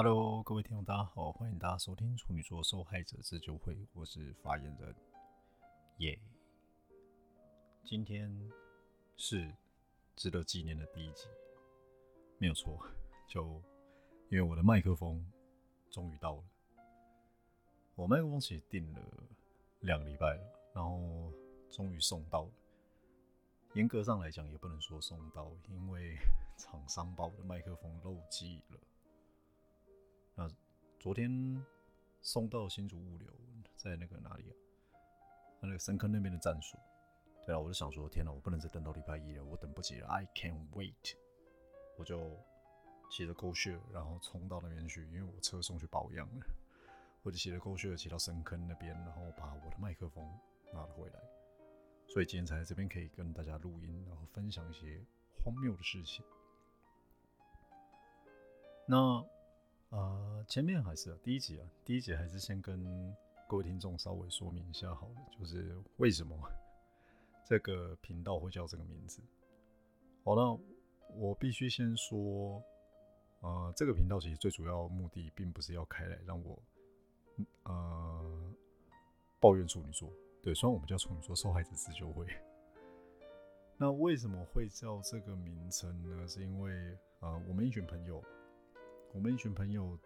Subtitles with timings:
[0.00, 4.94] Hello，各位听众，大家好，欢迎大家收听处女座受害者自救会，我是发言人，
[5.96, 6.16] 耶。
[7.84, 8.32] 今天
[9.16, 9.52] 是
[10.14, 11.26] 值得纪念的第一集，
[12.38, 12.78] 没有错，
[13.26, 13.60] 就
[14.28, 15.20] 因为我的麦克风
[15.90, 16.44] 终于到了。
[17.96, 19.00] 我麦克风其实订了
[19.80, 20.42] 两个礼拜了，
[20.74, 21.32] 然后
[21.72, 22.50] 终于送到了。
[23.74, 26.16] 严格上来讲，也不能说送到，因为
[26.56, 28.78] 厂商把我的麦克风漏寄了。
[30.38, 30.48] 那
[31.00, 31.60] 昨天
[32.22, 33.28] 送到新竹物流，
[33.74, 34.54] 在那个哪里啊？
[35.60, 36.78] 那个深坑那边的站所。
[37.44, 41.16] 对啊，我就想说，天哪，我不能再等到礼拜一了，我等不及了，I can't wait。
[41.96, 42.38] 我就
[43.10, 46.46] 骑着狗血，然后冲到那边去，因为我车送去保养了。
[47.24, 50.24] 我就骑着狗血骑到深坑那边，然后把我的麦克风
[50.72, 51.20] 拿了回来。
[52.06, 55.04] 所以今天才在这边可以跟大家录音，然后分享一些
[55.42, 56.24] 荒谬的事情。
[58.86, 59.26] 那。
[59.90, 63.14] 呃，前面还是啊第一集啊，第一集还是先跟
[63.48, 66.36] 各位听众稍微说明一下好了，就是为什么
[67.46, 69.22] 这个频道会叫这个名字。
[70.24, 70.58] 好了，
[71.16, 72.62] 我必须先说，
[73.40, 76.62] 呃，这个频道其实最主要目的并不是要开来让我
[77.62, 78.52] 呃
[79.40, 82.26] 抱怨处女座，对，虽然我们叫处女座受害者自救会。
[83.78, 86.28] 那为什么会叫这个名称呢？
[86.28, 88.22] 是因为呃，我们一群朋友。
[89.14, 89.98] 我们一群朋友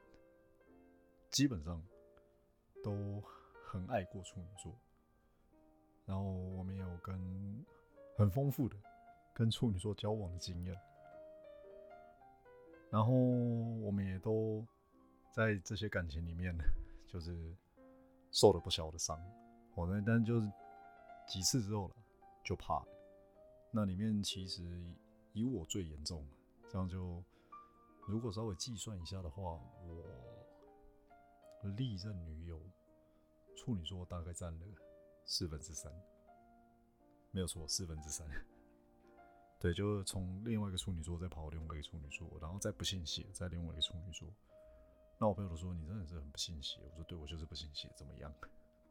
[1.30, 1.82] 基本上
[2.82, 3.20] 都
[3.66, 4.72] 很爱过处女座，
[6.06, 7.64] 然后我们有跟
[8.16, 8.76] 很丰富的
[9.34, 10.74] 跟处女座交往的经验，
[12.90, 14.64] 然后我们也都
[15.30, 16.56] 在这些感情里面
[17.06, 17.54] 就是
[18.30, 19.20] 受了不小的伤。
[19.74, 20.50] 我呢，但就是
[21.26, 21.96] 几次之后了
[22.44, 22.82] 就怕。
[23.70, 24.62] 那里面其实
[25.32, 26.26] 以我最严重，
[26.70, 27.22] 这样就。
[28.12, 30.04] 如果稍微计算一下的话，我
[31.78, 32.60] 历任女友
[33.56, 34.66] 处女座大概占了
[35.24, 35.90] 四分之三，
[37.30, 38.28] 没有错，四分之三。
[39.58, 44.28] 对，就是从另外一个处女座再跑另外一个处女座，然后再不信邪，再另外一个处女座。
[45.18, 48.30] 那我朋友都说你真的是很不信邪，我说对，我就是不信邪，怎么样？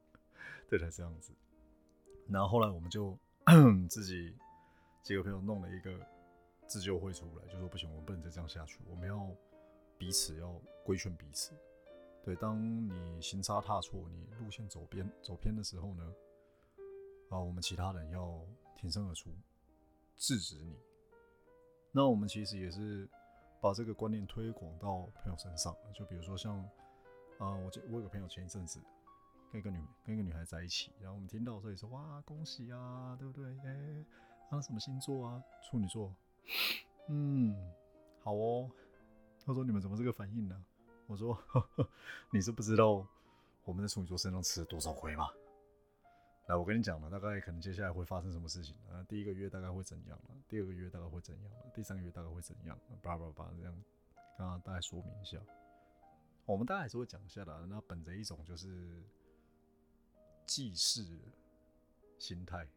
[0.67, 1.31] 对，才这样子。
[2.27, 3.15] 然后后来我们就
[3.87, 4.35] 自己
[5.03, 6.03] 几个朋友弄了一个。
[6.71, 9.29] 自救会出来就说不行，我们不能再这样下去，我们要
[9.97, 10.53] 彼此要
[10.85, 11.51] 规劝彼此。
[12.23, 16.13] 对，当你行差踏错，你路线走偏走偏的时候呢，
[17.29, 18.39] 啊，我们其他人要
[18.77, 19.31] 挺身而出，
[20.15, 20.79] 制止你。
[21.91, 23.05] 那我们其实也是
[23.59, 26.57] 把这个观念推广到朋友身上，就比如说像
[27.37, 28.79] 啊，我我有个朋友前一阵子
[29.51, 33.59] 跟一个女跟一个女孩在一起，然后我们听到所以说哇恭喜啊，对不对？
[33.65, 34.05] 哎，
[34.51, 35.43] 啊什么星座啊？
[35.69, 36.15] 处女座。
[37.07, 37.56] 嗯，
[38.22, 38.69] 好哦。
[39.46, 40.66] 他说：“你们怎么这个反应呢？”
[41.07, 41.38] 我说
[42.31, 43.06] ：“你是不知道
[43.66, 45.28] 我们在处女座身上吃了多少亏吗？”
[46.47, 49.03] 来，我跟你讲了，大概可能接下来会发生什么事情啊？
[49.09, 50.35] 第一个月大概会怎样了？
[50.47, 51.72] 第二个月大概会怎样了？
[51.74, 52.78] 第三个月大概会怎样？
[53.02, 53.84] 叭叭叭这样，
[54.38, 55.40] 刚刚大概说明一下。
[56.46, 57.66] 我们大概还是会讲一下的。
[57.68, 59.02] 那本着一种就是
[60.46, 61.19] 济世
[62.19, 62.68] 心态，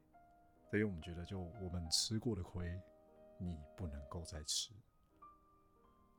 [0.71, 2.81] 所以我们觉得就我们吃过的亏。
[3.39, 4.71] 你不能够再吃，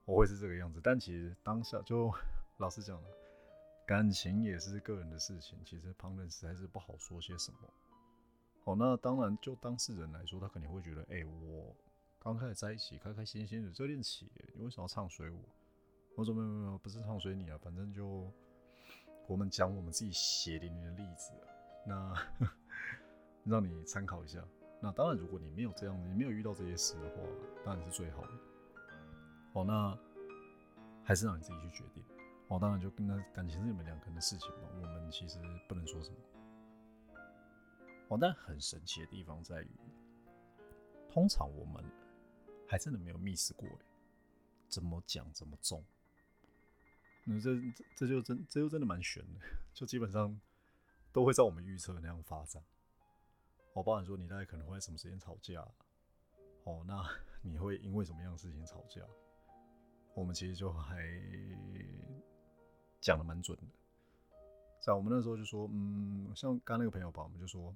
[0.06, 0.80] 我会是这个样子。
[0.84, 2.14] 但其实当下就
[2.58, 3.08] 老实讲了，
[3.86, 7.60] 感情也是个人的事情，其实旁人实在是不好说些什么。
[8.66, 11.76] 哦，那当然就当事人来说，他肯定会觉得，哎，我
[12.20, 15.40] 刚开始在一起，开开心心的热恋期，你为什么要唱衰我？
[16.16, 18.32] 我说没有没有，不是唱衰你啊，反正就
[19.28, 21.32] 我们讲我们自己血淋淋的例子，
[21.86, 22.14] 那
[23.46, 24.44] 让你参考一下。
[24.82, 27.22] 那当然，如果你没有这样，你没有遇到这些事的话，
[27.64, 28.30] 当然是最好的。
[29.54, 29.98] 哦，那
[31.04, 32.04] 还是让你自己去决定。
[32.48, 36.18] 哦，当然就跟他感情是你们两个人的事情嘛，我们其实不能说什么。
[38.10, 39.70] 哦，但很神奇的地方在于，
[41.10, 41.84] 通常我们
[42.68, 43.68] 还真的没有 miss 过，
[44.68, 45.84] 怎么讲怎么中。
[47.24, 49.40] 那这这这就真这就真的蛮悬的，
[49.74, 50.40] 就基本上
[51.12, 52.62] 都会照我们预测那样发展。
[53.76, 55.60] 我包含说你大概可能会在什么时间吵架，
[56.64, 57.06] 哦，那
[57.44, 59.02] 你会因为什么样的事情吵架？
[60.14, 60.96] 我们其实就还
[63.02, 63.68] 讲的蛮准的，
[64.80, 67.76] 在我们那时候就说，嗯，像刚那个朋友吧，我们就说，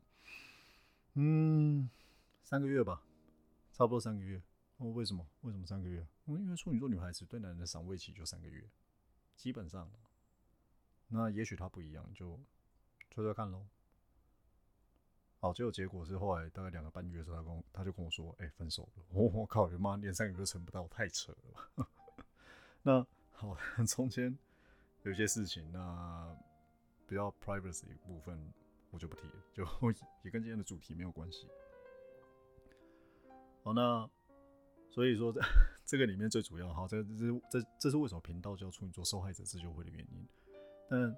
[1.16, 1.90] 嗯，
[2.44, 3.04] 三个月吧，
[3.74, 4.42] 差不多三个月。
[4.78, 5.28] 哦，为什么？
[5.42, 6.08] 为什么三个月？
[6.28, 8.64] 因为处女座女孩子对男人的赏味期就三个月，
[9.36, 9.92] 基本上。
[11.10, 12.40] 那也许他不一样，就
[13.10, 13.66] 吹吹看喽。
[15.42, 21.38] 好，结果结果是后来大概两个半月的时候，他跟他就跟我说：“哎，分手了。”我我靠，你妈连三个月都撑不到，太扯了
[21.76, 21.90] 吧？
[22.84, 23.56] 那好，
[23.88, 24.38] 中间
[25.04, 26.36] 有些事情，那
[27.08, 28.38] 比较 privacy 部分
[28.92, 29.64] 我就不提了，就
[30.24, 31.48] 也跟今天的主题没有关系。
[33.64, 34.10] 好，那
[34.90, 35.40] 所以说这
[35.86, 40.28] 这个里面最主要，哈，这这这这是为什么频道叫处女座受害者自救会的原因。
[40.90, 41.16] 但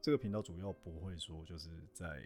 [0.00, 2.24] 这个频道主要不会说就是在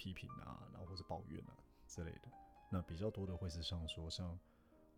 [0.00, 1.52] 批评啊，然后或者抱怨啊
[1.86, 2.22] 之类的。
[2.70, 4.38] 那比较多的会是像说像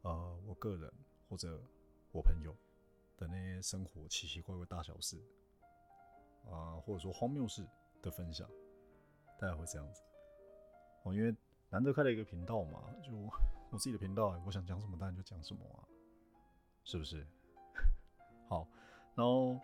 [0.03, 0.93] 呃我个人
[1.29, 1.61] 或者
[2.13, 2.55] 我朋友
[3.17, 5.21] 的那些生活奇奇怪怪大小事
[6.49, 7.67] 啊，或者说荒谬事
[8.01, 8.49] 的分享，
[9.41, 10.03] 大概会这样子。
[11.03, 11.35] 哦，因为
[11.69, 13.13] 难得开了一个频道嘛，就
[13.71, 15.83] 我自己的频道，我想讲什么当然就讲什么啊，
[16.85, 17.27] 是不是？
[18.49, 18.69] 好，
[19.17, 19.59] 然后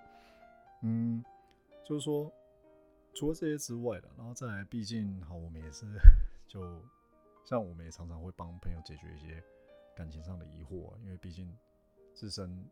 [0.83, 1.25] 嗯，
[1.85, 2.33] 就是说
[3.19, 5.85] 除了这些之外的，然后再来，毕竟好，我们也是
[6.47, 6.81] 就。
[7.45, 9.43] 像我们也常常会帮朋友解决一些
[9.97, 11.51] 感情上的疑惑，因为毕竟
[12.13, 12.63] 自身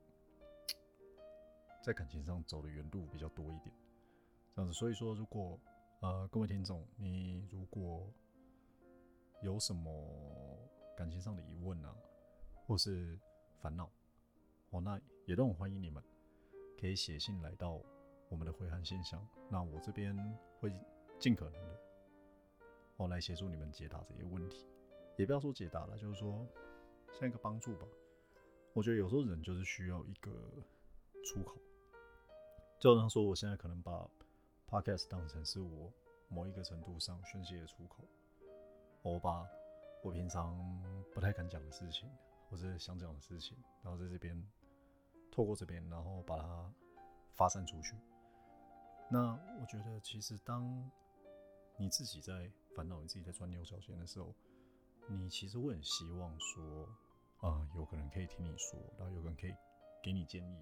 [1.83, 3.75] 在感情上走的远路比较多一点，
[4.55, 4.79] 这样子。
[4.79, 5.59] 所以说，如果
[6.01, 8.07] 呃各位听众，你如果
[9.41, 10.61] 有什么
[10.95, 11.97] 感情上的疑问啊，
[12.67, 13.19] 或是
[13.63, 13.91] 烦恼，
[14.69, 16.05] 哦，那也都很欢迎你们
[16.79, 17.81] 可以写信来到
[18.29, 20.17] 我们的回函信箱，那我这边
[20.61, 20.73] 会
[21.19, 21.81] 尽可能的。
[22.97, 24.67] 哦，来协助你们解答这些问题，
[25.17, 26.47] 也不要说解答了，就是说
[27.13, 27.87] 像一个帮助吧。
[28.73, 30.31] 我觉得有时候人就是需要一个
[31.25, 31.57] 出口，
[32.79, 34.09] 就好像说我现在可能把
[34.69, 35.93] podcast 当成是我
[36.29, 38.05] 某一个程度上宣泄的出口，
[39.03, 39.47] 我把
[40.03, 40.59] 我平常
[41.15, 42.09] 不太敢讲的事情，
[42.49, 44.43] 或者想讲的事情，然后在这边
[45.31, 46.73] 透过这边，然后把它
[47.35, 47.95] 发散出去。
[49.09, 50.91] 那我觉得其实当
[51.77, 54.35] 你自己在烦恼，你自己在钻牛角尖的时候，
[55.07, 56.89] 你其实会很希望说，
[57.39, 59.55] 啊，有个人可以听你说，然后有个人可以
[60.03, 60.61] 给你建议。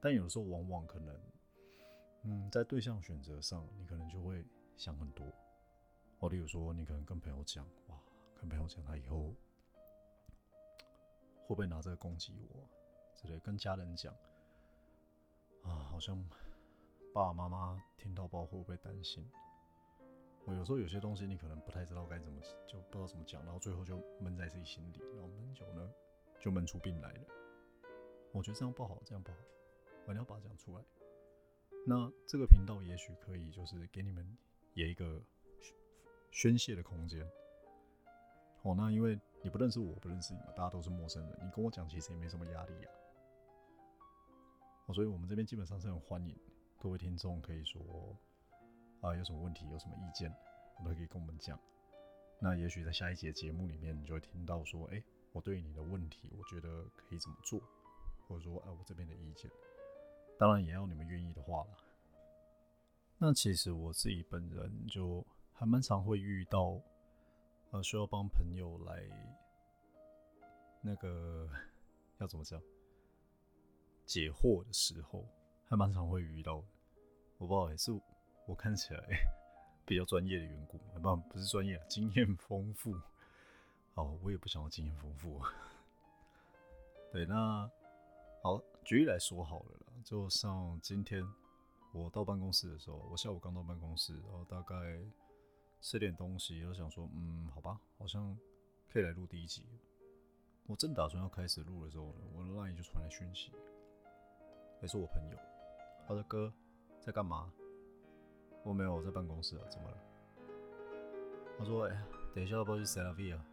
[0.00, 1.20] 但有的时候，往往可能，
[2.22, 4.44] 嗯，在对象选择上，你可能就会
[4.76, 5.26] 想很多。
[6.20, 7.98] 哦，例如说，你可能跟朋友讲，哇，
[8.36, 9.34] 跟朋友讲他以后
[11.46, 12.68] 会不会拿这个攻击我
[13.16, 14.14] 之类，跟家人讲，
[15.64, 16.24] 啊，好像。
[17.12, 19.28] 爸爸妈妈听到，不知道会担心。
[20.44, 25.90] 我有时候有些东西，你可能不太知道该怎么，就不知道怎么讲，然后最后就闷在自己心里，然后闷久呢，
[26.38, 27.20] 就闷出病来了。
[28.32, 29.38] 我觉得这样不好，这样不好，
[30.06, 30.84] 我要把它讲出来。
[31.84, 34.24] 那这个频道也许可以，就是给你们
[34.74, 35.20] 也一个
[36.30, 37.28] 宣泄的空间。
[38.62, 42.90] 哦，那因为你不认识我，不认识你嘛，大家都是陌生人，你跟我讲其实也没什么压力呀。
[44.86, 46.38] 哦，所以我们这边基本上是很欢迎。
[46.82, 47.78] 各位听众可以说
[49.02, 50.34] 啊，有什么问题，有什么意见，
[50.82, 51.60] 都可以跟我们讲。
[52.38, 57.60] 那也许在下一节节目里面，你就会听到说，哎，我对你的问题，我觉得可以怎么做，
[58.26, 59.50] 或者说，哎，我这边的意见，
[60.38, 61.76] 当然也要你们愿意的话了。
[63.18, 65.22] 那其实我自己本人就
[65.52, 66.80] 还蛮常会遇到，
[67.72, 69.02] 呃，需要帮朋友来
[70.80, 71.46] 那个
[72.16, 72.58] 要怎么讲
[74.06, 75.28] 解惑的时候。
[75.70, 76.56] 还蛮常会遇到，
[77.38, 77.92] 我不知道也是
[78.44, 79.00] 我看起来
[79.86, 82.92] 比较专业的缘故，不不是专业，经验丰富。
[83.94, 85.40] 哦，我也不想要经验丰富。
[87.12, 87.70] 对，那
[88.42, 91.24] 好，举例来说好了啦，就像今天
[91.92, 94.74] 我到办公室的时候，我下午刚到办公室，然后大概
[95.80, 98.36] 吃点东西，我想说，嗯，好吧，好像
[98.92, 99.64] 可以来录第一集。
[100.66, 103.52] 我正打算要开始录的时候呢，我的 line 就传来讯息，
[104.82, 105.38] 也是我朋友。
[106.10, 106.52] 我说哥，
[106.98, 107.48] 在干嘛？
[108.64, 109.62] 我没有，我在办公室啊。
[109.70, 109.96] 怎么了？
[111.56, 113.46] 他说：“哎呀，等一下要不要去 C L V 啊？”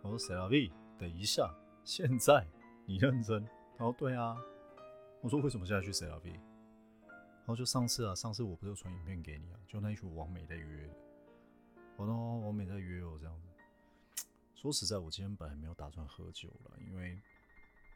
[0.00, 1.52] 我说：“C L V，等一下，
[1.82, 2.46] 现在？
[2.86, 3.44] 你认真？”
[3.76, 4.40] 他说：“对啊。”
[5.22, 6.30] 我说：“为什么现在去 C L V？”
[7.08, 10.94] 然后就上次啊，上次我不是传影片给你啊，就那一群王美在约的。
[11.96, 12.14] 我说
[12.46, 13.48] ：“王美在约我这样子。”
[14.54, 17.20] 说实在，我今天本来没有打算喝酒了，因为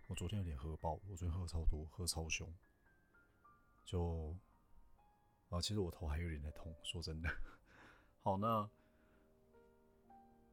[0.08, 2.52] 我昨天有点喝爆，我昨天喝超多，喝超凶。
[3.88, 4.36] 就
[5.48, 7.30] 啊，其实我头还有点在痛，说真的。
[8.20, 8.68] 好，那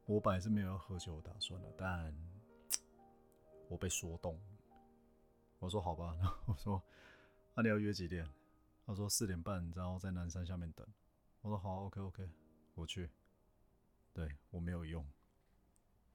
[0.06, 2.16] 我本来是没有要喝酒的打算的，但
[3.68, 4.40] 我被说动。
[5.58, 6.82] 我说好吧， 然后我说
[7.54, 8.26] 那你要约几点？
[8.86, 10.86] 他说四点半，然后在南山下面等。
[11.42, 12.30] 我说好，OK OK，
[12.74, 13.10] 我去。
[14.14, 15.06] 对我没有用，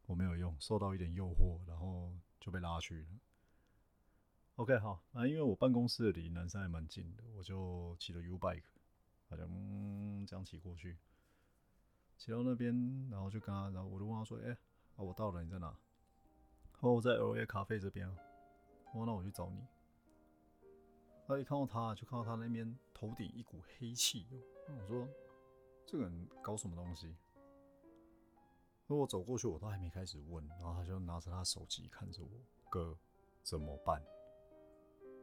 [0.08, 3.08] 我没有用，受到一点诱惑，然后就被拉去了。
[4.62, 8.62] OK，好，那因为我办公室离南山还蛮近的，我就骑了 U bike，
[9.28, 11.00] 好像嗯这样骑过去，
[12.16, 15.76] 骑到那边，然后就跟他，然后我就问他说：“哎，啊我到了，你在哪？”
[16.82, 18.16] 哦，我在 LA 咖啡这边啊。
[18.94, 19.66] 哦，那我去找你。
[21.26, 24.28] 他一看到他，就看到他那边头顶一股黑气。
[24.68, 25.10] 我说
[25.88, 27.16] ：“这个人搞什么东西？”
[28.86, 32.30] 那我走过去，我都还没开始问，然后他就拿着他手机看着我
[32.70, 32.96] ：“哥，
[33.42, 34.00] 怎么办？”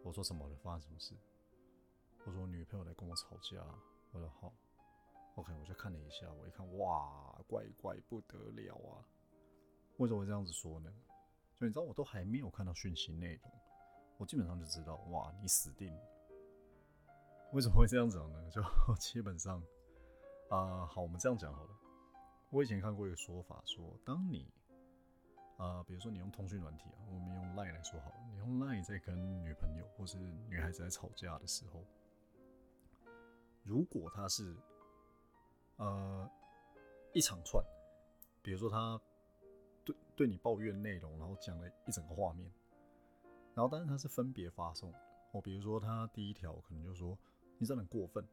[0.05, 0.57] 我说：“什么了？
[0.57, 1.14] 发生什么事？”
[2.25, 3.64] 我说我：“女朋友来跟我吵架。”
[4.12, 4.52] 我说：“好
[5.37, 9.05] ，OK。”我就看了一下，我一看，哇，怪怪不得了啊！
[9.99, 10.93] 为什么会这样子说呢？
[11.59, 13.52] 就你知道，我都还没有看到讯息内容，
[14.17, 16.00] 我基本上就知道，哇，你死定了。
[17.52, 18.49] 为什么会这样讲呢？
[18.50, 18.62] 就
[18.97, 19.62] 基本上，
[20.50, 21.71] 啊，好，我们这样讲好了。
[22.50, 24.50] 我以前看过一个说法，说当你，
[25.59, 30.17] 啊，比如说你用通讯软体啊，我们用 Line 来说好了，你用 Line 在跟女朋友或是
[30.49, 31.85] 女孩子在吵架的时候。
[33.65, 34.57] 如果他是，
[35.77, 36.31] 呃，
[37.12, 37.62] 一长串，
[38.41, 38.99] 比如说他
[39.85, 42.50] 对对你抱怨内容，然后讲了一整个画面，
[43.55, 44.91] 然后但是他是分别发送，
[45.33, 47.19] 哦，比如说他第一条可能就说
[47.59, 48.25] 你真的很过分，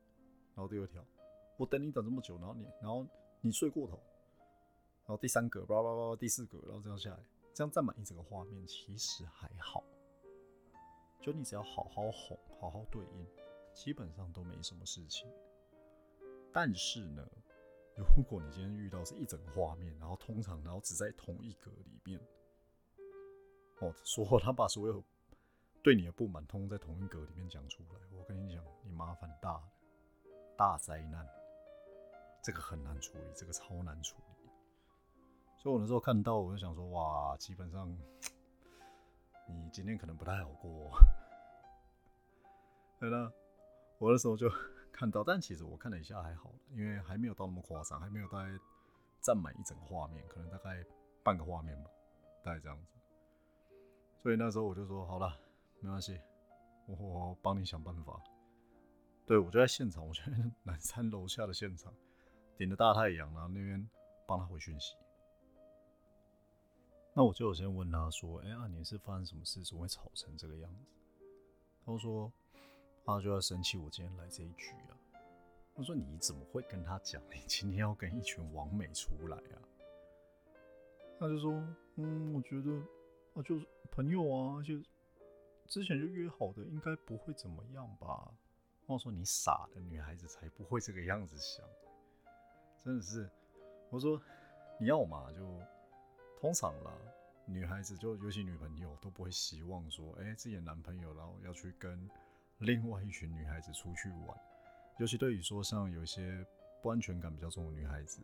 [0.55, 1.03] 然后第二条
[1.58, 3.05] 我等你等这么久，然后你然后
[3.41, 4.00] 你睡过头，
[5.05, 7.19] 然后第三格叭叭叭第四格，然后这样下来，
[7.53, 9.83] 这样占满一整个画面其实还好，
[11.21, 13.27] 就你只要好好哄，好好对应。
[13.75, 15.29] 基本上都没什么事情，
[16.53, 17.27] 但是呢，
[17.97, 22.17] 如果你今天遇到是一整个画面，然后通常然后只在同一格里面，
[23.81, 25.03] 哦，说他把所有
[25.83, 29.63] 对你的不满通通在同一格里面讲出来，我跟你讲，你麻烦大了，
[30.55, 31.27] 大灾难，
[32.41, 34.34] 这个很难处理，这个超难处理。
[35.65, 37.89] 所以我那时候看到，我就想说，哇，基本上
[39.48, 40.91] 你今天可能不太好过，
[43.01, 43.34] 对了。
[43.98, 44.48] 我那时候就
[44.93, 48.50] 看到，但其实我看了一下还好，因为还没有到那么夸张，还没有大概
[49.22, 50.86] 占满一整个画面，可能大概
[51.24, 51.89] 半个画面吧，
[52.43, 52.93] 大概这样子。
[54.22, 55.36] 所以那时候我就说好了，
[55.79, 56.22] 没关系，
[56.86, 58.22] 我帮你想办法。
[59.25, 60.22] 对我就在现场，我在
[60.62, 61.91] 南山楼下的现场，
[62.55, 63.89] 顶着大太阳，然后那边
[64.27, 64.95] 帮他回讯息。
[67.15, 70.91] 那我就有先问他说：“哎，阿年是发生什么事，怎么会吵成这个样子？”
[71.84, 72.31] 他说。
[73.07, 74.98] 他就要生气，我今天来这一局啊！
[75.75, 79.62] 我说你怎么会跟他讲你今天要跟一群王美出来啊？
[81.19, 81.51] 他就说，
[81.98, 82.72] 嗯，我觉得
[83.36, 84.74] 啊，就是朋友啊，就
[85.67, 88.34] 之前就约好的，应该不会怎么样吧？
[88.88, 91.63] 我说你傻的女孩子才不会这个样子想，
[92.84, 93.29] 真的是。
[93.91, 94.19] 我说
[94.79, 95.62] 你要嘛就
[96.45, 96.91] 通常啦，
[97.47, 102.07] 女孩子就尤其女朋友都不会希望说，哎，自己的男朋友然后要去跟。
[102.59, 104.37] 另外一群女孩子出去玩，
[104.99, 106.45] 尤其对于说像有一些
[106.83, 108.21] 不安全感比较重的女孩子，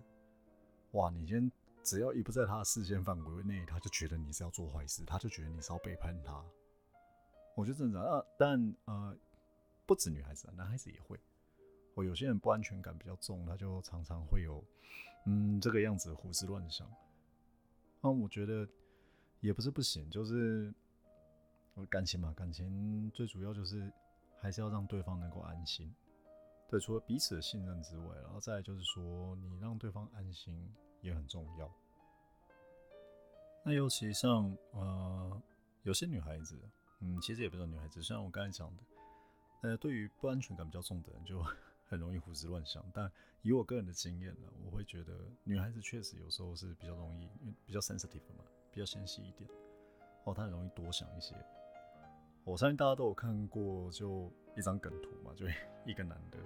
[0.91, 1.51] 哇，你今天
[1.83, 6.41] 只要一不在她的视线范围内，她就觉得你是要做坏事，她就觉得你是要背叛她。
[7.55, 9.17] 我觉得正常啊，但呃，
[9.87, 11.19] 不止女孩子，男孩子也会。
[11.95, 14.63] 我有些人不安全感比较重，他就常常会有
[15.25, 16.87] 嗯这个样子胡思乱想。
[18.01, 18.67] 那我觉得
[19.39, 20.73] 也不是不行，就是
[21.89, 23.91] 感情嘛，感情最主要就是。
[24.43, 25.93] 还是要让对方能够安心，
[26.67, 30.67] 对，除了彼此的信任之外，然后再来就是说，你让对方安心
[31.01, 31.71] 也很重要。
[33.63, 35.39] 那尤其像呃，
[35.83, 36.59] 有些女孩子，
[37.01, 38.83] 嗯，其实也不是女孩子，像我刚才讲的，
[39.61, 41.39] 呃，对于不安全感比较重的人，就
[41.91, 42.81] 很容易胡思乱想。
[42.93, 49.49] 但以我个人的经验呢，我会觉得女孩子确实有时候是比较容易，因为比较 sensitive 嘛，比较纤细一点，
[50.23, 51.35] 哦，她很容易多想一些。
[52.45, 55.45] 我相信大家都有看过，就一张梗图嘛，就
[55.85, 56.39] 一个男的，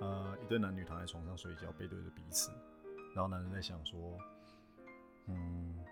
[0.00, 2.50] 呃，一对男女躺在床上睡觉，背对着彼此，
[3.14, 4.18] 然后男人在想说，
[5.26, 5.84] 嗯，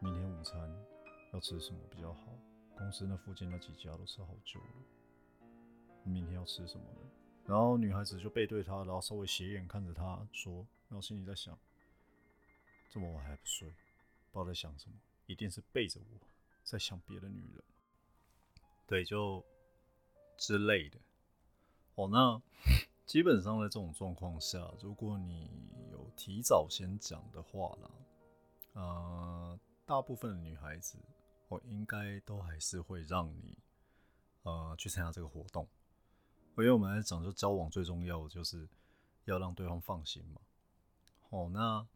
[0.00, 0.58] 明天午餐
[1.34, 2.32] 要吃什么比较好？
[2.76, 5.46] 公司那附近那几家都吃好久了，
[6.04, 7.00] 明天要吃什么呢？
[7.48, 11.58] 然后女孩子就背对他，然后稍微斜眼看着他说，然后心里在想，
[12.90, 13.70] 这么晚还不睡，
[14.30, 16.26] 不知道在想什么，一定是背着我
[16.62, 17.64] 在想别的女人。
[18.86, 19.42] 对，就
[20.36, 20.98] 之类的
[21.94, 22.06] 哦。
[22.08, 22.38] 那
[23.06, 25.48] 基本上在这种状况下，如果你
[25.90, 27.90] 有提早先讲的话啦，
[28.74, 30.98] 呃，大部分的女孩子，
[31.48, 33.56] 我应该都还是会让你
[34.42, 35.66] 呃去参加这个活动。
[36.62, 38.68] 因为我们来讲，就交往最重要的就是
[39.24, 40.40] 要让对方放心嘛。
[41.30, 41.86] 哦，那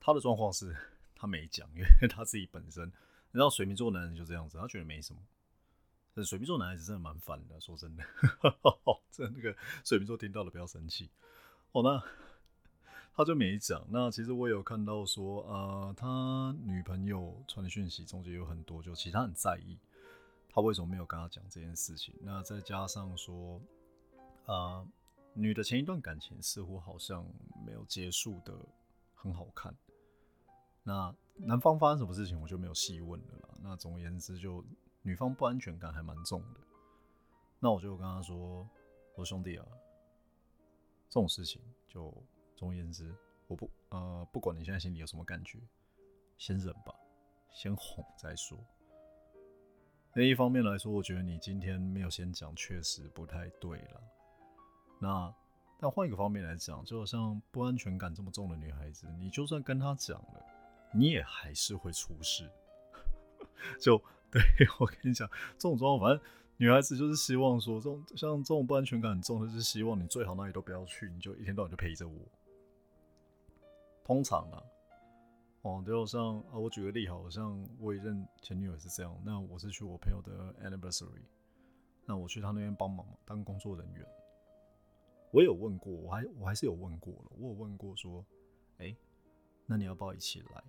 [0.00, 0.76] 他的状况是
[1.14, 5.20] 他没讲，因为他自己本身，你知道水瓶座男人就这样子，他觉得没什么。
[6.24, 8.04] 水瓶座男孩子真的蛮烦的，说真的，
[9.12, 11.08] 这那个水瓶座听到了不要生气。
[11.70, 12.02] 哦，那
[13.14, 13.86] 他就没讲。
[13.90, 19.78] 那其实我有看到说，呃，他女朋友传的讯息中间有很多，就其实他很在意。
[20.48, 22.12] 他为什么没有跟他讲这件事情？
[22.22, 23.60] 那再加上说，
[24.48, 24.84] 啊，
[25.34, 27.24] 女的前一段感情似乎好像
[27.66, 28.58] 没有结束的
[29.14, 29.76] 很好看。
[30.82, 33.48] 那男方发生什么事情，我就没有细问了啦。
[33.60, 34.64] 那总而言之，就
[35.02, 36.60] 女方不安全感还蛮重的。
[37.60, 38.66] 那我就跟他说
[39.14, 39.66] ：“我说兄弟啊，
[41.10, 42.10] 这种事情就
[42.56, 43.14] 总而言之，
[43.48, 45.58] 我不呃，不管你现在心里有什么感觉，
[46.38, 46.94] 先忍吧，
[47.52, 48.58] 先哄再说。
[50.14, 54.02] 那一方面来说，我觉得你今天没有先讲，确实不太对了。
[54.98, 55.32] 那
[55.78, 60.44] 但换一个方面来讲，就好像不安全感这么重的女孩子，你就算跟她讲了。”
[60.90, 62.48] 你也还是会出事，
[63.78, 64.02] 就
[64.32, 64.40] 对
[64.80, 65.28] 我跟你讲，
[65.58, 66.26] 这种状况，反正
[66.56, 72.14] 女孩子就是希望说，这种像这种不安全感很重的，是希望你最好哪里都不要去，你就一天到晚就陪着我。
[74.02, 74.62] 通常啊，
[75.60, 81.20] 哦，就像啊，我举个例，好像我一任前女友是这样，那我是去我朋友的 anniversary，
[82.06, 84.06] 那我去他那边帮忙当工作人员，
[85.30, 88.24] 我有问过，我还我还是有问过了，我有问过说，
[88.78, 88.94] 哎，
[89.66, 90.64] 那你要不要一起来？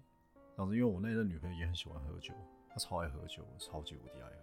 [0.55, 2.33] 当时因为我那任女朋友也很喜欢喝酒，
[2.67, 4.35] 她超爱喝酒，超级无敌爱喝。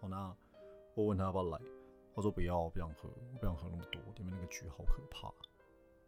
[0.00, 0.36] 好，那
[0.94, 1.58] 我问她要不要来，
[2.14, 5.28] 她说不要，不想喝，我不想喝那么多，里面那个局好可怕。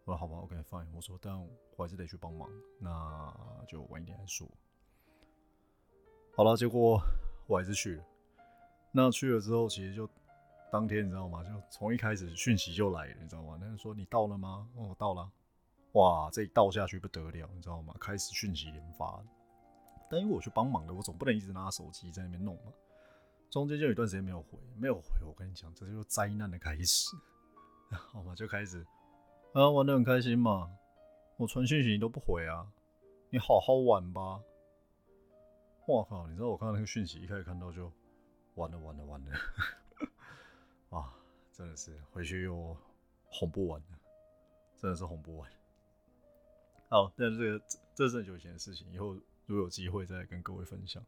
[0.05, 0.89] 我说好吧，OK fine。
[0.93, 2.51] 我说但我还是得去帮忙，
[2.81, 4.49] 那就晚一点再说。
[6.35, 7.01] 好了，结果
[7.47, 8.05] 我还是去了。
[8.91, 10.09] 那去了之后，其实就
[10.73, 11.45] 当天你知道吗？
[11.45, 13.59] 就从一开始讯息就来了，你知道吗？
[13.61, 14.67] 那人说你到了吗？
[14.75, 15.31] 哦，我到了。
[15.93, 17.95] 哇，这一倒下去不得了，你知道吗？
[18.01, 19.23] 开始讯息连发。
[20.11, 22.73] 但因为我去帮忙了，我总不能一直拿手机在那边弄嘛。
[23.51, 25.11] 中间就有一段时间没有回，没有回。
[25.27, 27.15] 我跟你讲，这就是灾难的开始。
[27.93, 28.83] 好嘛，就开始
[29.53, 30.71] 啊，玩的很开心嘛。
[31.37, 32.67] 我传讯息你都不回啊，
[33.29, 34.41] 你好好玩吧。
[35.87, 37.93] 我靠，你知道我看到那个讯息，一开始看到就
[38.55, 39.33] 完了完了完了。
[41.53, 42.77] 真的是回去又
[43.27, 43.99] 哄不完了，
[44.79, 45.51] 真的是哄不完。
[46.89, 49.15] 好，但是这个这是很久以前的事情，以后
[49.47, 51.05] 如果有机会再跟各位分享。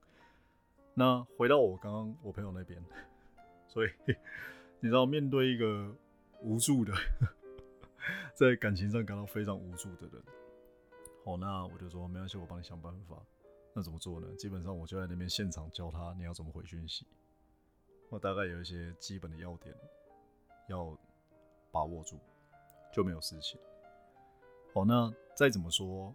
[0.94, 2.82] 那回到我刚刚我朋友那边，
[3.66, 3.90] 所以
[4.80, 5.94] 你知道，面对一个
[6.40, 6.92] 无助的，
[8.34, 10.22] 在感情上感到非常无助的人，
[11.24, 13.20] 好，那我就说没关系，我帮你想办法。
[13.74, 14.28] 那怎么做呢？
[14.36, 17.04] 基本上我就在那边现场教他你要怎么回讯息，
[18.08, 19.74] 我大概有一些基本的要点
[20.68, 20.96] 要
[21.70, 22.18] 把握住，
[22.92, 23.58] 就没有事情。
[24.72, 26.14] 好，那再怎么说，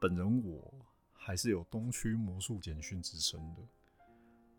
[0.00, 0.72] 本人我
[1.12, 3.62] 还是有东区魔术简讯之称的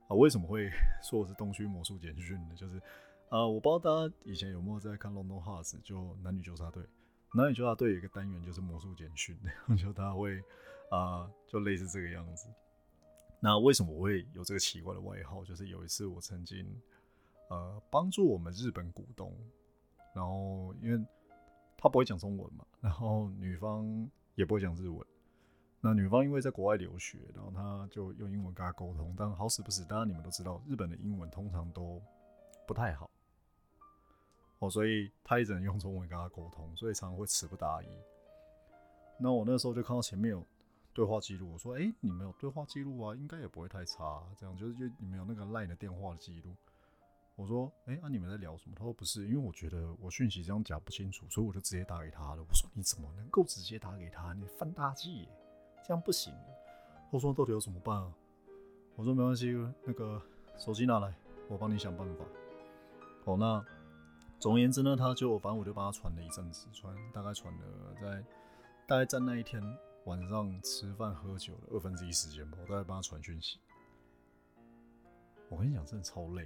[0.08, 0.16] 啊。
[0.16, 0.70] 为什么会
[1.04, 2.56] 说我是东区魔术简讯呢？
[2.56, 2.82] 就是
[3.30, 6.84] 啊，我不知道大家以前有没有在看《London Hearts》，就男女纠察队。
[7.36, 9.38] 男女纠察队有一个单元就是魔术简讯，
[9.78, 10.42] 就他会
[10.90, 12.48] 啊，就类似这个样子。
[13.40, 15.46] 那为什么我会有这个奇怪的外号？
[15.46, 16.66] 就是有一次我曾经
[17.50, 19.32] 呃帮助我们日本股东，
[20.16, 21.06] 然后因为。
[21.82, 25.00] 他不会讲中文嘛，然后女方也不会讲日文。
[25.80, 29.16] 那女方因为在国外留学，然后他就用英文跟他沟通。
[29.18, 32.02] 但好死不死，当然你们都知道，日本的英文通常都
[32.68, 33.10] 不太好
[34.60, 37.88] 哦，所以他一直用中文跟他沟通，所以常常会词不达意。
[39.18, 40.46] 那我那时候就看到前面有
[40.94, 43.16] 对话记录，我说：“哎，你们有对话记录啊？
[43.16, 44.22] 应该也不会太差。
[44.36, 46.54] 这样就是就你们有那个 LINE 的电话的记录。”
[47.40, 48.76] 我说，哎，那你们在聊什么？
[48.78, 52.44] 他说不是，因为我觉得我讯息这样讲不清楚，所以我就直接打给他了。
[52.44, 54.34] 我说你怎么能够直接打给他？
[54.34, 55.26] 你犯大忌，
[55.88, 56.34] 这样不行。
[57.10, 58.14] 我说到底要怎么办啊？
[58.98, 59.54] 我说没关系，
[59.86, 60.22] 那个
[60.58, 61.16] 手机拿来，
[61.48, 62.26] 我帮你想办法。
[63.24, 63.66] 好，那
[64.38, 68.22] 总而言之呢，他就反正我就帮他传了一阵子，传大概传了在
[68.86, 69.64] 大概在那一天
[70.04, 73.60] 晚上吃饭喝酒的二分之一时间吧，我大概帮他传讯息。
[75.48, 76.46] 我跟你讲，真的超累。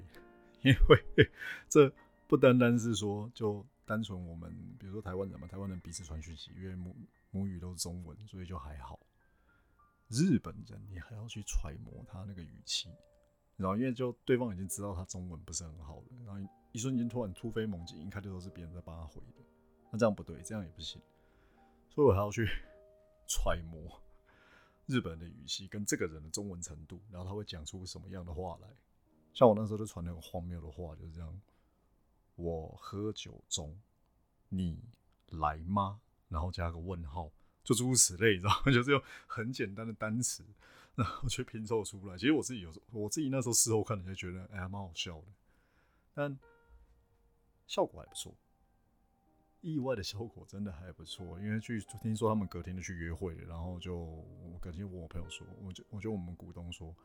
[0.65, 1.31] 因为
[1.69, 1.91] 这
[2.27, 6.95] 不单单是说，就单纯我们，比如说台湾人嘛，台湾人彼此传讯息，因为母
[7.31, 8.99] 母语都是中文，所以就还好。
[10.09, 12.89] 日本人你还要去揣摩他那个语气，
[13.57, 19.43] 然后因为就对方已经知道他中文不是很好的，然后一瞬间突然突飞猛进，一看就都是别人在帮他回的，
[19.91, 21.01] 那这样不对，这样也不行，
[21.89, 22.47] 所以我还要去
[23.27, 24.01] 揣摩
[24.85, 28.67] 日本的语气跟这个人的中文程度，然后他会讲出什么样的话来。
[29.33, 31.41] 像我那时候就传那个荒谬的话，就是这样。
[32.35, 33.79] 我喝酒中，
[34.49, 34.79] 你
[35.29, 35.99] 来吗？
[36.29, 37.31] 然后加个问号，
[37.63, 38.69] 就诸如此类，你知道吗？
[38.73, 40.43] 就是用很简单的单词，
[40.95, 42.17] 然后去拼凑出来。
[42.17, 45.27] 其实我自己有时候，我自己那时候事后看，就觉得哎，蛮好笑的。
[46.15, 46.37] 但
[47.67, 48.33] 效果还不错，
[49.61, 51.39] 意外的效果真的还不错。
[51.39, 56.95] 因为去听说他们隔天就去约会了，然后就我隔天问我朋友说，我就我就我们股东说，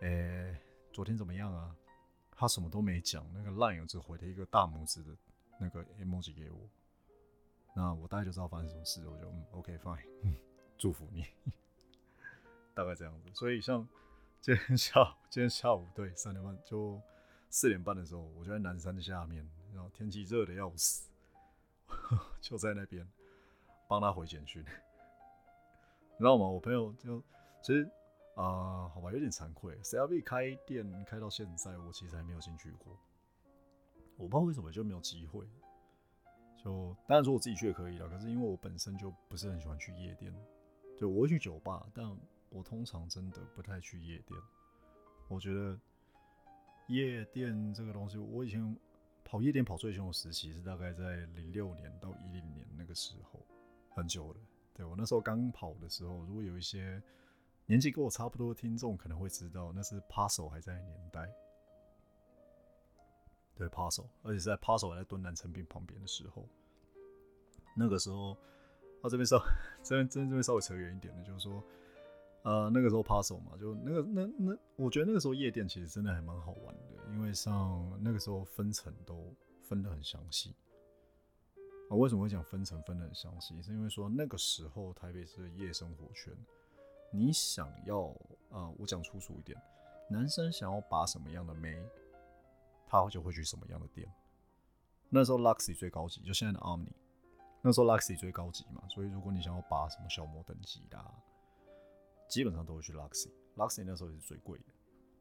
[0.00, 0.60] 哎。
[0.94, 1.74] 昨天怎么样啊？
[2.30, 5.10] 他什么都没讲，那个 line 只回了一个大拇指的
[5.58, 6.60] 那个 emoji 给我。
[7.74, 10.36] 那我大概就知道发生什么事，我就嗯 OK fine，
[10.78, 11.26] 祝福你，
[12.74, 13.28] 大概这样子。
[13.34, 13.84] 所以像
[14.40, 17.00] 今天下午，今天下午对三点半就
[17.50, 21.10] 四点半的时候，我就在南山的下面，然后天气热的要死，
[22.40, 23.04] 就在那边
[23.88, 26.46] 帮他回简讯，你知道吗？
[26.46, 27.20] 我朋友就
[27.62, 27.90] 其实
[28.34, 32.98] 啊，好吧，有点惭愧，CLB 开店开到现在，我其实还没有进去过，
[34.16, 35.46] 我不知道为什么就没有机会。
[36.56, 40.34] 就当然说我自己去也可以了，可是因为我本身就不是很喜欢去夜店，
[40.98, 42.04] 对我会去酒吧，但
[42.48, 44.40] 我通常真的不太去夜店。
[45.28, 45.78] 我觉得
[46.88, 48.76] 夜店这个东西，我以前
[49.24, 53.40] 跑夜店跑最凶的时期是大概在零六年到一零年那个时候，
[53.90, 54.40] 很久了。
[54.72, 57.00] 对我那时候刚跑的时候，如果有一些
[57.66, 61.28] 年纪跟我差不多的听众可能会知道，那是 Paso 还在年代。
[63.56, 66.44] 对 p a s o 而且是在 p a s o 还在敦南成品旁边的时候，
[67.76, 68.32] 那个时候，
[69.00, 69.38] 啊这边稍
[69.80, 71.62] 这边这边这边稍微扯远一点的，就是说，
[72.42, 79.32] 呃那个时候 p a s o 嘛，就那个那那，我觉得那个时候夜店其实真的还蛮好玩的，因为像那个时候分层都
[79.68, 80.52] 分得很详细。
[81.88, 83.62] 啊，为什么会讲分层分得很详细？
[83.62, 86.36] 是因为说那个时候台北是夜生活圈，
[87.16, 88.08] 你想要
[88.50, 89.56] 啊，我讲粗俗一点，
[90.10, 91.80] 男生想要把什么样的妹？
[92.88, 94.12] 他就会去什么样的店？
[95.10, 96.92] 那时候 Luxy 最高级，就现在的 Omni。
[97.62, 100.98] 那时候 Luxy 最高级嘛，所以如果你想要拔什么小模等级的，
[102.28, 103.30] 基本上都会去 Luxy。
[103.56, 104.64] Luxy 那时候也是最贵的。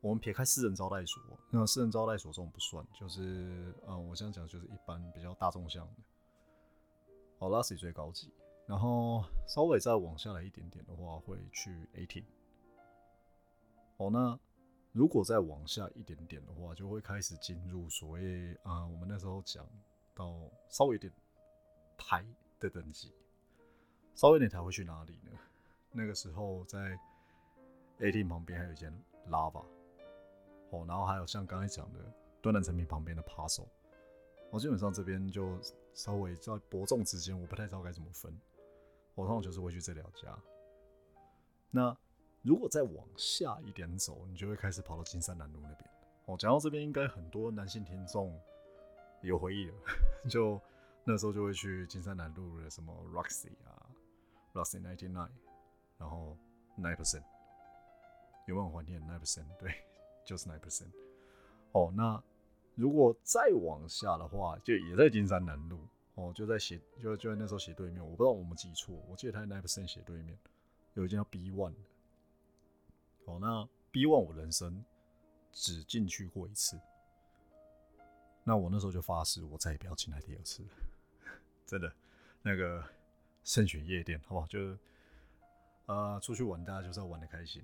[0.01, 5.93] 我们撇开私人招待所，那私人招待所这种不算，就是嗯，我这样讲就是一般比较大众向的。
[7.37, 8.33] 哦，Luxy 最高级，
[8.65, 12.23] 然后稍微再往下来一点点的话，会去 Eighteen。
[13.97, 14.39] 哦，那。
[14.95, 19.67] 如果再往下一点点的话，就会开始进入所谓啊，我们那时候讲
[20.13, 21.11] 到稍微有点
[21.97, 22.23] 台
[22.59, 23.11] 的等级，
[24.13, 25.31] 稍微有点台会去哪里呢？
[25.91, 26.95] 那个时候在
[28.01, 28.93] A T 旁边还有一间
[29.29, 29.65] Lava，
[30.69, 31.99] 哦，然后还有像刚才讲的
[32.39, 33.65] 端南成品旁边的 parcel
[34.51, 35.59] 我基本上这边就
[35.95, 38.31] 稍微在伯仲之间，我不太知道该怎么分，
[39.15, 40.37] 我通常就是会去这两家，
[41.71, 41.95] 那。
[42.45, 45.89] 如果再往下一点走，你就会开始跑到金山南路那边。
[46.25, 48.37] 哦，讲到这边，应该很多男性听众
[49.21, 49.73] 有回忆了。
[50.29, 50.59] 就
[51.05, 53.87] 那时候就会去金山南路的什么 Roxy 啊
[54.51, 55.29] ，Roxy Ninety Nine，
[55.97, 56.37] 然后
[56.77, 57.23] Nine Percent，
[58.45, 59.45] 有没有怀念 Nine Percent？
[59.57, 59.73] 对，
[60.25, 60.91] 就是 Nine Percent。
[61.71, 62.21] 哦，那
[62.75, 65.79] 如果再往下的话，就也在金山南路。
[66.15, 68.03] 哦，就在斜，就就在那时候斜对面。
[68.03, 70.37] 我不知道我们记错，我记得他在 Nine Percent 斜对面
[70.93, 71.79] 有一间叫 B One 的。
[73.25, 74.83] 哦，那 B One 我人生
[75.51, 76.79] 只进去过一次，
[78.43, 80.63] 那我那时候就发誓，我再也不要进来第二次，
[81.65, 81.91] 真的。
[82.45, 82.83] 那个
[83.45, 84.47] 慎选夜店，好不好？
[84.47, 84.77] 就
[85.85, 87.63] 呃出去玩，大家就是要玩的开心。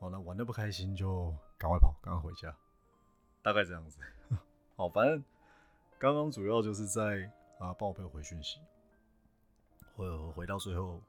[0.00, 1.26] 好，那玩的不开心就
[1.58, 2.56] 赶快跑，赶快回家，
[3.42, 4.00] 大概这样子。
[4.76, 5.22] 好，反正
[5.98, 8.60] 刚刚主要就是在啊帮我朋友回讯息，
[9.94, 11.00] 回回到最后。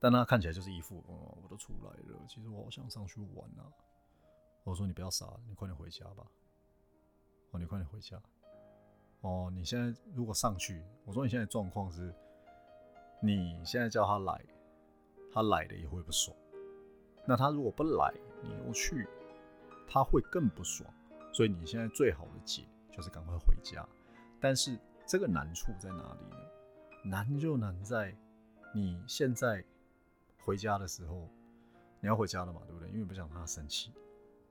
[0.00, 3.64] 但他看起来就是一副，哦，我都出来了，其实我好想上去玩啊。
[4.62, 6.26] 我说你不要傻，你快点回家吧。
[7.50, 8.20] 哦，你快点回家。
[9.22, 12.14] 哦，你现在如果上去，我说你现在状况是，
[13.20, 14.44] 你现在叫他来，
[15.32, 16.36] 他来的也会不爽。
[17.26, 19.08] 那他如果不来，你又去，
[19.88, 20.92] 他会更不爽。
[21.32, 23.88] 所以你现在最好的解就是赶快回家。
[24.38, 26.36] 但是这个难处在哪里呢？
[27.04, 28.16] 难就难在
[28.74, 29.64] 你现在。
[30.46, 31.26] 回家的时候，
[32.02, 32.86] 你要回家了嘛，对不对？
[32.90, 33.90] 因为不想让他生气。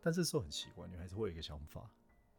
[0.02, 1.88] 但这时候很奇怪，女孩子会有一个想法，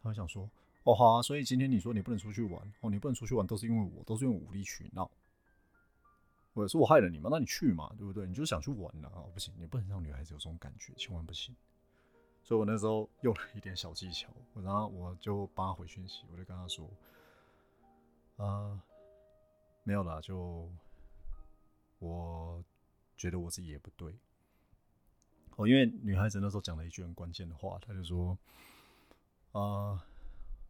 [0.03, 0.50] 她会想说
[0.83, 5.09] ：“哦，好啊，所以今天你说你不能出去玩，哦，你不能出去玩，都是因为我，都是用武力取闹。
[6.53, 7.29] 我是我害了你嘛？
[7.31, 8.27] 那你去嘛，对不对？
[8.27, 9.22] 你就想去玩了啊？
[9.33, 11.55] 不行，你不能让女孩子有这种感觉，千万不行。
[12.42, 14.29] 所以我那时候用了一点小技巧，
[14.64, 16.90] 然后我就帮他回讯息，我就跟他说：
[18.37, 18.83] 啊，
[19.83, 20.70] 没有啦，就
[21.99, 22.62] 我。”
[23.16, 24.12] 觉得我自己也不对，
[25.55, 28.37] 哦，因为女孩子那时候讲了一句很关键的话，她就说，
[29.53, 30.05] 啊，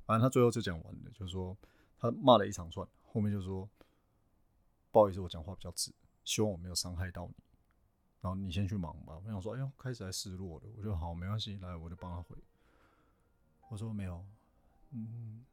[0.04, 1.56] 反正她最后就讲完了，就是说
[1.98, 3.66] 她骂了一长串，后面就说，
[4.92, 5.90] 不好意思，我讲话比较直，
[6.22, 7.34] 希望我没有伤害到你，
[8.20, 9.18] 然后你先去忙吧。
[9.24, 12.36] 我想说，哎呦，开始还失落了，我就好，没关系，来，我就帮他回。
[13.70, 14.22] 我说没有，
[14.90, 15.46] 嗯，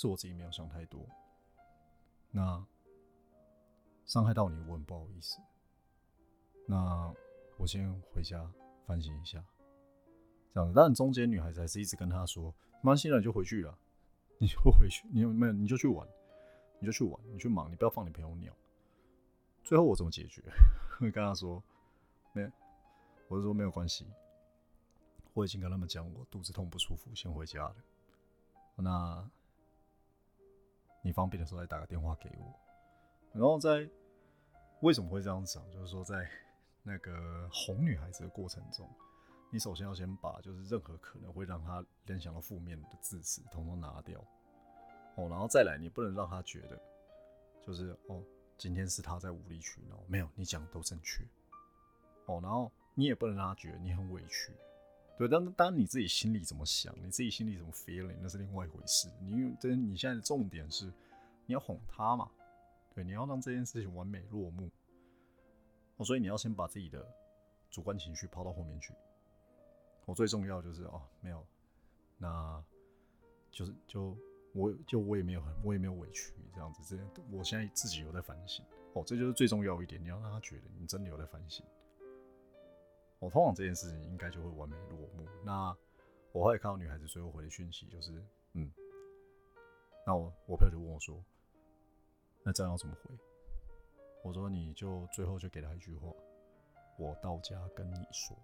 [0.00, 1.06] 是我自己没有想太多，
[2.30, 2.64] 那
[4.06, 5.38] 伤害到你，我很不好意思。
[6.66, 7.12] 那
[7.58, 8.50] 我先回家
[8.86, 9.44] 反省一下，
[10.54, 10.72] 这样子。
[10.74, 13.76] 但中间女孩子还是一直跟他说：“妈，现在就回去了，
[14.38, 16.08] 你就回去，你有没有你就去玩，
[16.78, 18.56] 你就去玩，你去忙，你不要放你朋友鸟。”
[19.62, 20.42] 最后我怎么解决？
[20.98, 21.62] 跟他说
[22.32, 22.50] ：“没，
[23.28, 24.06] 我是说没有关系，
[25.34, 27.76] 我已经跟他们讲，我肚子痛不舒服，先回家了。
[28.76, 29.30] 那
[31.02, 32.54] 你方便的时候再打个电话给我。
[33.32, 33.88] 然后在
[34.80, 35.62] 为什么会这样讲？
[35.70, 36.28] 就是说在
[36.82, 38.88] 那个哄女孩子的过程中，
[39.50, 44.20] 你首先要先把就是任何可能会让她联想到负面的字词统统拿掉
[45.16, 46.80] 哦，然后再来，你不能让她觉得
[47.60, 48.22] 就是哦。”
[48.60, 51.24] 今天是他在无理取闹，没有你讲都正确
[52.26, 52.40] 哦。
[52.42, 54.52] 然后你也不能让他觉得你很委屈，
[55.20, 55.28] 对。
[55.28, 59.08] 但当你自己心里怎么想，你自己心里怎么 feeling，那是另外一回事。
[59.20, 60.86] 你这你现在的重点是
[61.46, 62.30] 你要哄他嘛，
[62.94, 64.70] 对，你要让这件事情完美落幕。
[65.98, 67.06] 哦，所以你要先把自己的
[67.70, 68.94] 主观情绪抛到后面去。
[70.06, 71.46] 我最重要就是哦，没有，
[72.16, 72.64] 那
[73.50, 74.16] 就是就。
[74.52, 81.64] 我就我也没有很，我也没有委屈这样子，这我现在自己有在反省哦，这就是最重要一点，你要让他觉得你真的有在反省。
[83.20, 85.24] 我通常这件事情应该就会完美落幕。
[85.44, 85.74] 那
[86.32, 88.12] 我会看到女孩子最后回的讯息就是，
[88.54, 88.70] 嗯，
[90.06, 91.22] 那我我朋友就问我说，
[92.42, 93.14] 那这样要怎么回？
[94.24, 96.08] 我说你就最后就给他一句话，
[96.98, 98.36] 我到家跟你说。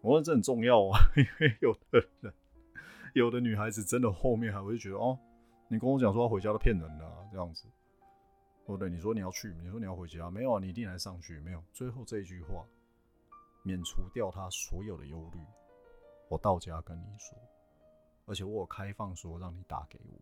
[0.00, 2.32] 我说这很重要啊， 因为有的人。
[3.14, 5.18] 有的女孩子真的后面还会觉得哦，
[5.68, 7.64] 你跟我讲说要回家都骗人的这样子，
[8.66, 8.90] 哦对？
[8.90, 10.60] 你说你要去，你说你要回家，没有啊？
[10.60, 11.64] 你一定来上去，没有？
[11.72, 12.66] 最后这一句话
[13.68, 15.38] 免除掉他所有的忧虑。
[16.30, 17.38] 我到家跟你说，
[18.24, 20.18] 而且我有开放说让你打给我，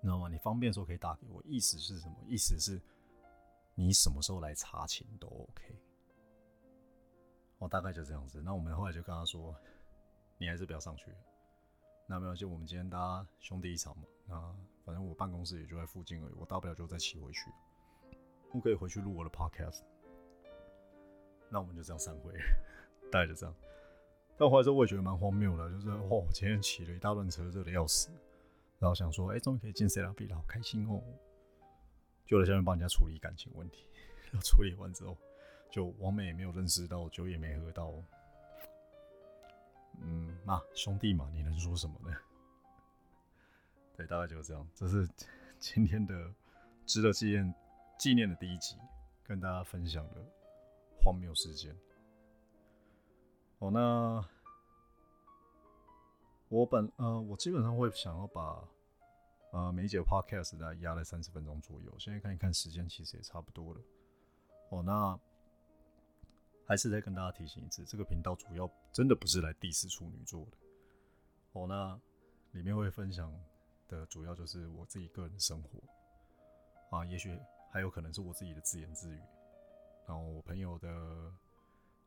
[0.00, 0.28] 你知道吗？
[0.28, 1.40] 你方便的时候可以打给我。
[1.44, 2.16] 意思是什么？
[2.26, 2.82] 意思是
[3.76, 5.80] 你什么时候来查寝都 OK。
[7.58, 8.42] 我大概就这样子。
[8.42, 9.54] 那我们后来就跟他说。
[10.36, 11.14] 你还是不要上去。
[12.08, 14.02] 那没有，就我们今天大家兄弟一场嘛。
[14.26, 14.34] 那
[14.84, 17.40] 反正我办公室也就在附近而已，我大不了就再骑回去。
[18.52, 19.82] 我可以回去录我的 podcast。
[21.54, 22.32] 那我们就这样散会，
[23.12, 23.54] 大概就这样。
[24.36, 28.10] 但后来之后我也觉得蛮荒谬的，就是哦，今天骑了一大段车，热的要死。
[28.80, 31.00] 然后想说，哎，终于可以进 C L B 了，好开心哦。
[32.26, 33.86] 就在下面帮人家处理感情问题，
[34.32, 35.16] 然后处理完之后，
[35.70, 37.94] 就王美也没有认识到，酒也没喝到。
[40.00, 42.16] 嗯，那兄弟嘛，你能说什么呢？
[43.96, 44.68] 对，大概就是这样。
[44.74, 45.08] 这是
[45.60, 46.34] 今天的
[46.84, 47.54] 值得纪念
[47.96, 48.76] 纪念的第一集，
[49.22, 50.16] 跟大家分享的
[51.04, 51.76] 荒谬事件。
[53.58, 54.26] 哦，那
[56.48, 58.66] 我本呃，我基本上会想要把
[59.52, 61.94] 呃每一节 podcast 大概压在三十分钟左右。
[61.98, 63.80] 现在看一看时间，其实也差不多了。
[64.70, 65.20] 哦，那。
[66.66, 70.56] 还是再跟大家提醒一次，这个频道主要真的不是来第四处女座的
[71.52, 71.66] 哦。
[71.68, 72.00] 那
[72.52, 73.30] 里面会分享
[73.86, 75.78] 的主要就是我自己个人的生活
[76.96, 77.38] 啊，也许
[77.70, 79.20] 还有可能是我自己的自言自语，
[80.06, 81.32] 然后我朋友的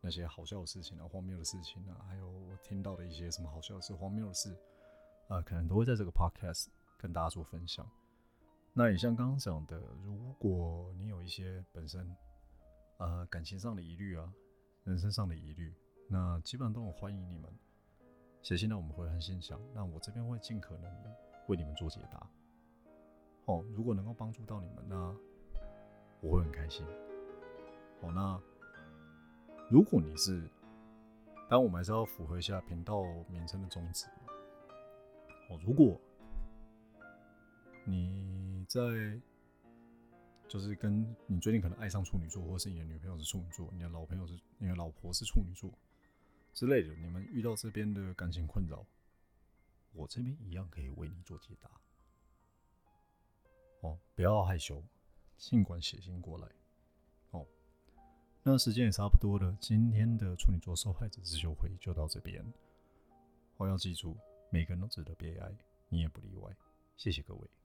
[0.01, 4.55] 那些好笑的事情啊、荒谬的事情啊，还有我听到的一些什么好笑的事、荒谬的事
[5.27, 7.87] 啊，可能都会在这个 podcast 跟大家做分享。
[8.73, 12.15] 那也像刚刚讲的，如果你有一些本身
[12.97, 14.33] 呃感情上的疑虑啊。
[14.83, 15.75] 人生上的疑虑，
[16.07, 17.51] 那基本上都很欢迎你们
[18.41, 21.13] 写信到我们回函信箱，那我这边会尽可能的
[21.47, 22.25] 为你们做解答。
[23.47, 25.13] 哦，如果能够帮助到你们，那
[26.21, 26.85] 我会很开心。
[28.01, 28.41] 哦，那
[29.69, 30.41] 如果你是，
[31.49, 34.05] 当然我们还是要符合一下频道名称的宗旨。
[35.49, 35.99] 哦，如果
[37.85, 38.81] 你在。
[40.49, 45.69] 就是跟你最近可能爱上处女座，或是你的女朋友是处女座，你的老朋友是你的老婆是处女座
[46.53, 48.85] 之类的，你们遇到这边的感情困扰，
[49.91, 51.69] 我这边一样可以为你做解答。
[53.81, 54.81] 哦，不要害羞，
[55.35, 56.47] 尽管写信过来。
[58.49, 62.41] 那时间也差不多了，今天的处女座受害者自救会就到这边。
[63.57, 64.15] 我要记住，
[64.49, 65.51] 每个人都值得被爱，
[65.89, 66.55] 你也不例外。
[66.95, 67.56] 谢谢各位。